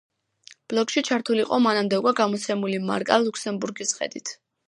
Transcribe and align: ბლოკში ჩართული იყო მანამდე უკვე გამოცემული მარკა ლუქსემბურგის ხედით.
ბლოკში 0.71 1.03
ჩართული 1.09 1.43
იყო 1.47 1.59
მანამდე 1.65 1.99
უკვე 2.01 2.15
გამოცემული 2.21 2.81
მარკა 2.87 3.21
ლუქსემბურგის 3.27 3.93
ხედით. 3.99 4.37